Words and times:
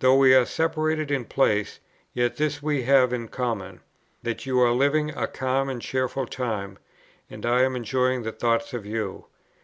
Though 0.00 0.16
we 0.16 0.34
are 0.34 0.44
separated 0.44 1.12
in 1.12 1.24
place, 1.24 1.78
yet 2.14 2.36
this 2.36 2.60
we 2.60 2.82
have 2.82 3.12
in 3.12 3.28
common, 3.28 3.80
that 4.24 4.44
you 4.44 4.58
are 4.58 4.72
living 4.72 5.10
a 5.10 5.28
calm 5.28 5.68
and 5.68 5.80
cheerful 5.80 6.26
time, 6.26 6.80
and 7.30 7.46
I 7.46 7.62
am 7.62 7.76
enjoying 7.76 8.24
the 8.24 8.32
thought 8.32 8.72
of 8.72 8.84
you. 8.84 9.26